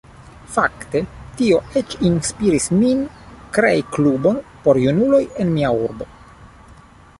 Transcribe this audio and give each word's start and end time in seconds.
Fakte 0.51 1.01
tio 1.41 1.59
eĉ 1.81 1.93
inspiris 2.09 2.65
min 2.79 3.05
krei 3.59 3.85
klubon 3.97 4.41
por 4.67 4.83
junuloj 4.87 5.23
en 5.45 5.55
mia 5.59 5.75
urbo. 5.89 6.09